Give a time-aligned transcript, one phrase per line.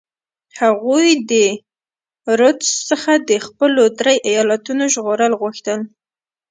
[0.59, 1.33] هغوی د
[2.39, 5.79] رودز څخه د خپلو درې ایالتونو ژغورل غوښتل.